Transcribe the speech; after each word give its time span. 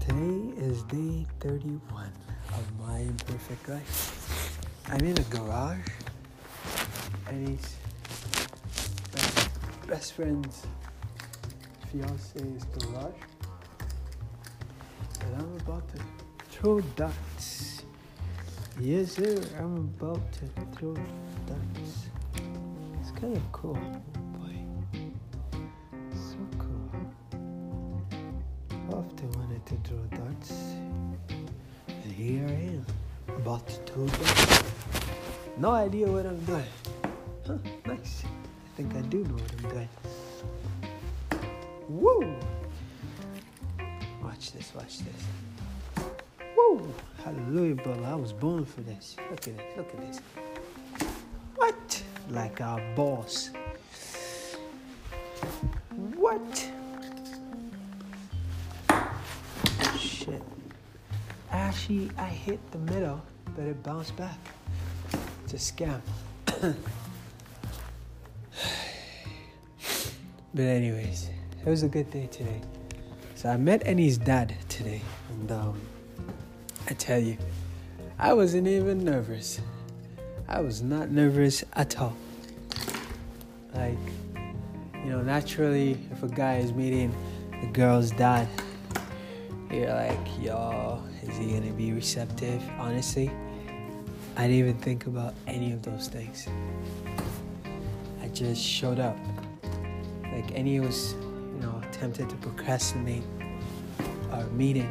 Today 0.00 0.54
is 0.56 0.82
day 0.84 1.26
31 1.40 2.10
of 2.48 2.78
my 2.80 2.98
imperfect 3.00 3.68
life. 3.68 4.58
I'm 4.88 5.04
in 5.04 5.16
a 5.18 5.22
garage, 5.24 5.86
and 7.28 7.48
he's 7.48 7.76
my 9.14 9.86
best 9.86 10.14
friend's 10.14 10.66
fiance's 11.92 12.64
garage, 12.64 13.12
and 15.20 15.36
I'm 15.36 15.56
about 15.56 15.86
to 15.90 16.02
throw 16.48 16.80
darts. 16.96 17.82
Yes, 18.80 19.12
sir, 19.12 19.38
I'm 19.58 19.76
about 19.76 20.32
to 20.32 20.46
throw 20.76 20.94
darts. 21.46 22.08
It's 23.00 23.10
kind 23.12 23.36
of 23.36 23.52
cool. 23.52 23.78
Throw 29.84 30.18
darts. 30.18 30.52
And 31.88 32.12
here 32.12 32.46
I 32.46 32.52
am, 32.74 32.86
about 33.36 33.66
to 33.68 33.92
do 33.92 34.06
darts. 34.06 34.62
No 35.56 35.70
idea 35.72 36.06
what 36.06 36.26
I'm 36.26 36.44
doing. 36.44 36.64
Huh, 37.46 37.58
nice. 37.86 38.24
I 38.24 38.76
think 38.76 38.94
I 38.94 39.00
do 39.02 39.24
know 39.24 39.34
what 39.34 39.52
I'm 39.52 39.70
doing. 39.70 39.88
Woo! 41.88 42.34
Watch 44.22 44.52
this, 44.52 44.72
watch 44.74 44.98
this. 45.00 46.06
Woo! 46.56 46.92
Hallelujah, 47.24 47.74
brother. 47.74 48.04
I 48.06 48.14
was 48.14 48.32
born 48.32 48.64
for 48.64 48.80
this. 48.82 49.16
Look 49.30 49.48
at 49.48 49.56
this, 49.56 49.76
look 49.76 49.94
at 49.94 50.00
this. 50.00 50.20
What? 51.56 52.02
Like 52.30 52.60
our 52.60 52.80
boss. 52.94 53.50
What? 56.16 56.70
Actually, 61.70 62.10
I 62.18 62.24
hit 62.24 62.58
the 62.72 62.78
middle, 62.78 63.22
but 63.54 63.62
it 63.62 63.80
bounced 63.84 64.16
back. 64.16 64.40
It's 65.44 65.52
a 65.54 65.56
scam. 65.56 66.00
but 70.52 70.62
anyways, 70.62 71.30
it 71.64 71.70
was 71.70 71.84
a 71.84 71.88
good 71.88 72.10
day 72.10 72.26
today. 72.26 72.60
So 73.36 73.50
I 73.50 73.56
met 73.56 73.86
Eni's 73.86 74.18
dad 74.18 74.56
today, 74.68 75.00
and 75.28 75.52
um, 75.52 75.80
I 76.88 76.94
tell 76.94 77.20
you, 77.20 77.38
I 78.18 78.32
wasn't 78.32 78.66
even 78.66 79.04
nervous. 79.04 79.60
I 80.48 80.58
was 80.62 80.82
not 80.82 81.12
nervous 81.12 81.62
at 81.74 82.00
all. 82.00 82.16
Like, 83.74 83.96
you 85.04 85.10
know, 85.10 85.22
naturally, 85.22 85.96
if 86.10 86.24
a 86.24 86.28
guy 86.28 86.56
is 86.56 86.72
meeting 86.72 87.14
a 87.62 87.66
girl's 87.66 88.10
dad, 88.10 88.48
you're 89.70 89.92
like, 89.94 90.18
yo, 90.40 91.02
is 91.22 91.36
he 91.36 91.52
gonna 91.52 91.72
be 91.72 91.92
receptive? 91.92 92.62
Honestly, 92.78 93.30
I 94.36 94.42
didn't 94.42 94.58
even 94.58 94.78
think 94.78 95.06
about 95.06 95.34
any 95.46 95.72
of 95.72 95.82
those 95.82 96.08
things. 96.08 96.48
I 98.22 98.28
just 98.28 98.62
showed 98.62 98.98
up. 98.98 99.16
Like 100.32 100.48
Eni 100.54 100.80
was, 100.80 101.14
you 101.14 101.60
know, 101.60 101.80
tempted 101.92 102.28
to 102.30 102.36
procrastinate 102.36 103.22
our 104.32 104.46
meeting, 104.48 104.90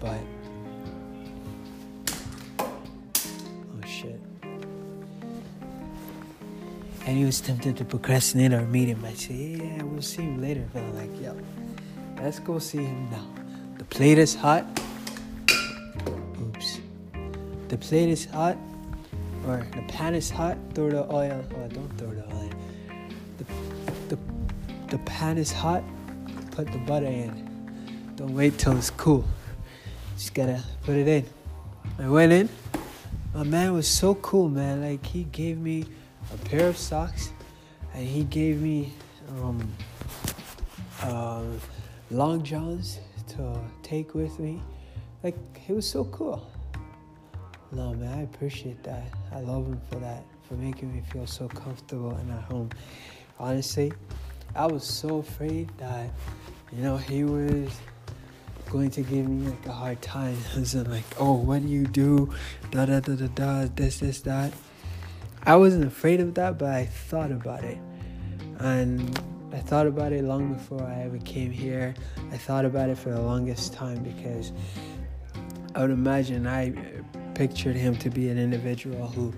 but 0.00 0.20
oh 2.58 3.86
shit. 3.86 4.20
Eni 7.00 7.24
was 7.24 7.40
tempted 7.40 7.76
to 7.76 7.84
procrastinate 7.84 8.52
our 8.52 8.66
meeting 8.66 8.96
by 8.96 9.12
saying, 9.12 9.76
yeah, 9.76 9.82
we'll 9.82 10.02
see 10.02 10.22
him 10.22 10.40
later. 10.40 10.68
But 10.72 10.82
I'm 10.82 10.94
like, 10.96 11.20
yo, 11.20 11.36
let's 12.22 12.38
go 12.38 12.58
see 12.58 12.84
him 12.84 13.10
now. 13.10 13.45
The 13.78 13.84
plate 13.84 14.18
is 14.18 14.34
hot. 14.34 14.64
Oops. 16.40 16.80
The 17.68 17.76
plate 17.76 18.08
is 18.08 18.24
hot, 18.24 18.56
or 19.46 19.66
the 19.74 19.82
pan 19.82 20.14
is 20.14 20.30
hot. 20.30 20.56
Throw 20.74 20.90
the 20.90 21.04
oil. 21.12 21.44
Oh, 21.54 21.68
don't 21.68 21.98
throw 21.98 22.10
the 22.10 22.24
oil. 22.34 22.50
The, 23.36 23.44
the, 24.08 24.18
the 24.88 24.98
pan 25.04 25.36
is 25.36 25.52
hot. 25.52 25.84
Put 26.52 26.72
the 26.72 26.78
butter 26.78 27.06
in. 27.06 28.14
Don't 28.16 28.34
wait 28.34 28.56
till 28.58 28.76
it's 28.78 28.88
cool. 28.88 29.24
Just 30.16 30.32
gotta 30.32 30.62
put 30.84 30.96
it 30.96 31.06
in. 31.06 31.26
I 31.98 32.08
went 32.08 32.32
in. 32.32 32.48
My 33.34 33.42
man 33.42 33.74
was 33.74 33.86
so 33.86 34.14
cool, 34.16 34.48
man. 34.48 34.80
Like 34.80 35.04
he 35.04 35.24
gave 35.24 35.58
me 35.58 35.84
a 36.32 36.38
pair 36.48 36.68
of 36.68 36.78
socks, 36.78 37.30
and 37.92 38.06
he 38.06 38.24
gave 38.24 38.62
me 38.62 38.94
um, 39.38 39.68
um, 41.02 41.60
long 42.10 42.42
johns 42.42 43.00
to 43.28 43.58
take 43.82 44.14
with 44.14 44.38
me. 44.38 44.62
Like 45.22 45.36
he 45.56 45.72
was 45.72 45.88
so 45.88 46.04
cool. 46.04 46.50
No 47.72 47.94
man, 47.94 48.18
I 48.18 48.22
appreciate 48.22 48.82
that. 48.84 49.02
I 49.32 49.40
love 49.40 49.66
him 49.66 49.80
for 49.90 49.96
that, 49.96 50.24
for 50.48 50.54
making 50.54 50.94
me 50.94 51.02
feel 51.12 51.26
so 51.26 51.48
comfortable 51.48 52.10
and 52.10 52.30
at 52.30 52.42
home. 52.44 52.70
Honestly, 53.38 53.92
I 54.54 54.66
was 54.66 54.84
so 54.84 55.18
afraid 55.18 55.70
that, 55.78 56.10
you 56.72 56.82
know, 56.82 56.96
he 56.96 57.24
was 57.24 57.70
going 58.70 58.90
to 58.90 59.02
give 59.02 59.28
me 59.28 59.48
like 59.48 59.66
a 59.66 59.72
hard 59.72 60.00
time. 60.00 60.36
As 60.56 60.74
in 60.74 60.90
like, 60.90 61.04
oh, 61.18 61.34
what 61.34 61.62
do 61.62 61.68
you 61.68 61.86
do? 61.86 62.32
Da 62.70 62.86
da 62.86 63.00
da 63.00 63.14
da 63.14 63.26
da. 63.26 63.68
This 63.74 63.98
this 63.98 64.20
that. 64.22 64.52
I 65.44 65.56
wasn't 65.56 65.84
afraid 65.84 66.20
of 66.20 66.34
that, 66.34 66.58
but 66.58 66.70
I 66.70 66.86
thought 66.86 67.30
about 67.30 67.62
it, 67.62 67.78
and 68.58 69.16
I 69.52 69.58
thought 69.58 69.86
about 69.86 70.12
it 70.12 70.24
long 70.24 70.52
before 70.52 70.82
I 70.82 71.02
ever 71.02 71.18
came 71.18 71.50
here. 71.50 71.94
I 72.32 72.36
thought 72.36 72.64
about 72.64 72.90
it 72.90 72.98
for 72.98 73.10
the 73.10 73.20
longest 73.20 73.72
time 73.72 74.02
because 74.02 74.52
I 75.74 75.82
would 75.82 75.90
imagine 75.90 76.46
I 76.46 76.74
pictured 77.34 77.76
him 77.76 77.96
to 77.98 78.10
be 78.10 78.28
an 78.28 78.38
individual 78.38 79.06
who, 79.08 79.32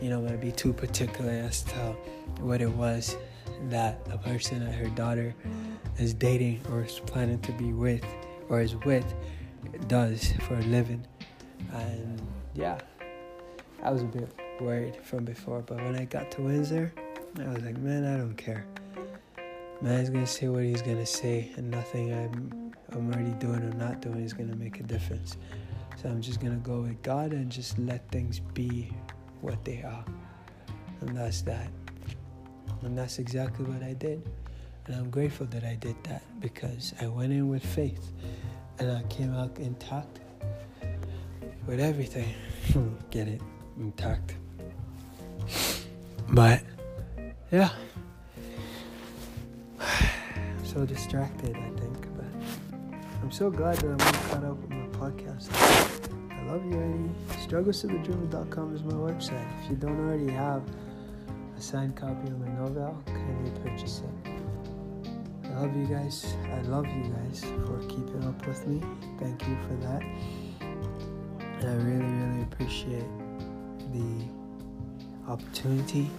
you 0.00 0.10
know, 0.10 0.20
might 0.20 0.40
be 0.40 0.52
too 0.52 0.72
particular 0.72 1.30
as 1.30 1.62
to 1.62 1.96
what 2.40 2.60
it 2.60 2.70
was 2.70 3.16
that 3.68 4.04
the 4.04 4.18
person 4.18 4.64
that 4.64 4.74
her 4.74 4.88
daughter 4.90 5.34
is 5.98 6.14
dating 6.14 6.60
or 6.70 6.84
is 6.84 7.00
planning 7.00 7.40
to 7.40 7.52
be 7.52 7.72
with 7.72 8.04
or 8.48 8.60
is 8.60 8.76
with 8.84 9.14
does 9.88 10.32
for 10.42 10.54
a 10.54 10.62
living. 10.62 11.06
And 11.72 12.20
yeah, 12.54 12.78
I 13.82 13.90
was 13.90 14.02
a 14.02 14.06
bit 14.06 14.30
worried 14.60 14.96
from 15.02 15.24
before, 15.24 15.62
but 15.62 15.76
when 15.78 15.96
I 15.96 16.04
got 16.04 16.30
to 16.32 16.42
Windsor, 16.42 16.92
I 17.38 17.48
was 17.48 17.62
like, 17.62 17.78
man, 17.78 18.04
I 18.04 18.16
don't 18.18 18.36
care. 18.36 18.66
Man's 19.82 20.10
gonna 20.10 20.24
say 20.28 20.46
what 20.46 20.62
he's 20.62 20.80
gonna 20.80 21.04
say, 21.04 21.50
and 21.56 21.68
nothing 21.68 22.12
I'm 22.12 22.72
I'm 22.92 23.12
already 23.12 23.32
doing 23.40 23.64
or 23.64 23.74
not 23.74 24.00
doing 24.00 24.22
is 24.22 24.32
gonna 24.32 24.54
make 24.54 24.78
a 24.78 24.84
difference. 24.84 25.36
So 26.00 26.08
I'm 26.08 26.22
just 26.22 26.40
gonna 26.40 26.54
go 26.62 26.82
with 26.82 27.02
God 27.02 27.32
and 27.32 27.50
just 27.50 27.76
let 27.80 28.08
things 28.12 28.38
be 28.38 28.92
what 29.40 29.64
they 29.64 29.82
are, 29.82 30.04
and 31.00 31.16
that's 31.16 31.42
that. 31.42 31.68
And 32.82 32.96
that's 32.96 33.18
exactly 33.18 33.64
what 33.64 33.82
I 33.82 33.94
did, 33.94 34.22
and 34.86 34.94
I'm 34.94 35.10
grateful 35.10 35.46
that 35.46 35.64
I 35.64 35.74
did 35.74 35.96
that 36.04 36.22
because 36.38 36.94
I 37.00 37.08
went 37.08 37.32
in 37.32 37.48
with 37.48 37.66
faith, 37.66 38.12
and 38.78 38.92
I 38.92 39.02
came 39.08 39.34
out 39.34 39.58
intact 39.58 40.20
with 41.66 41.80
everything. 41.80 42.32
Get 43.10 43.26
it 43.26 43.40
intact. 43.80 44.36
But 46.28 46.62
yeah. 47.50 47.70
So 50.72 50.86
distracted, 50.86 51.54
I 51.54 51.68
think, 51.78 52.16
but 52.16 52.24
I'm 53.22 53.30
so 53.30 53.50
glad 53.50 53.76
that 53.76 53.90
I'm 53.90 53.98
caught 54.30 54.42
up 54.42 54.56
with 54.56 54.70
my 54.70 54.86
podcast. 54.96 55.52
I 56.30 56.50
love 56.50 56.64
you, 56.64 56.80
Eddie. 56.80 57.46
Strugglesofthedreamer.com 57.46 58.74
is 58.74 58.82
my 58.82 58.94
website. 58.94 59.46
If 59.62 59.68
you 59.68 59.76
don't 59.76 60.00
already 60.00 60.30
have 60.30 60.62
a 61.58 61.60
signed 61.60 61.94
copy 61.94 62.26
of 62.28 62.40
my 62.40 62.48
novel, 62.54 63.02
kindly 63.04 63.50
purchase 63.62 64.00
it. 64.00 64.30
I 65.44 65.60
love 65.60 65.76
you 65.76 65.84
guys. 65.84 66.34
I 66.54 66.62
love 66.62 66.86
you 66.86 67.12
guys 67.12 67.44
for 67.66 67.78
keeping 67.86 68.24
up 68.24 68.46
with 68.46 68.66
me. 68.66 68.82
Thank 69.20 69.46
you 69.46 69.58
for 69.68 69.74
that. 69.74 70.02
And 71.60 71.68
I 71.68 71.74
really, 71.84 72.10
really 72.10 72.42
appreciate 72.44 73.04
the 73.92 74.24
opportunity 75.30 76.10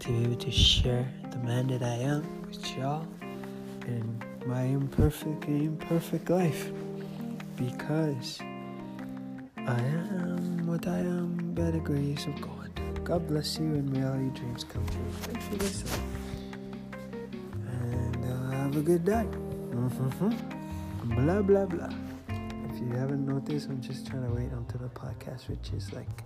to 0.00 0.08
be 0.08 0.24
able 0.24 0.36
to 0.36 0.50
share 0.50 1.10
the 1.30 1.38
man 1.38 1.68
that 1.68 1.82
I 1.82 1.94
am 1.94 2.42
with 2.42 2.76
y'all 2.76 3.06
in 3.86 4.22
my 4.46 4.62
imperfectly 4.62 5.64
imperfect 5.64 6.30
life 6.30 6.70
because 7.56 8.40
I 9.56 9.78
am 9.78 10.66
what 10.66 10.86
I 10.86 10.98
am 10.98 11.54
by 11.54 11.70
the 11.70 11.78
grace 11.80 12.26
of 12.26 12.40
God. 12.40 12.70
God 13.04 13.26
bless 13.28 13.58
you 13.58 13.66
and 13.66 13.90
may 13.92 14.04
all 14.04 14.16
your 14.16 14.30
dreams 14.30 14.64
come 14.64 14.86
true. 14.86 15.10
Thanks 15.22 15.46
for 15.48 15.56
listening. 15.56 16.06
And 17.66 18.24
uh, 18.24 18.50
have 18.56 18.76
a 18.76 18.80
good 18.80 19.04
day. 19.04 19.26
Mm-hmm. 19.70 20.30
Blah, 21.14 21.42
blah, 21.42 21.66
blah. 21.66 21.88
If 22.28 22.80
you 22.80 22.92
haven't 22.96 23.26
noticed, 23.26 23.68
I'm 23.68 23.80
just 23.80 24.06
trying 24.06 24.26
to 24.26 24.34
wait 24.34 24.50
until 24.52 24.80
the 24.80 24.88
podcast, 24.88 25.50
is 25.74 25.92
like 25.92 26.22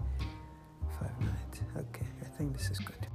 five 1.01 1.19
minutes. 1.21 1.61
Okay, 1.77 2.07
I 2.23 2.27
think 2.37 2.57
this 2.57 2.71
is 2.71 2.79
good. 2.79 3.07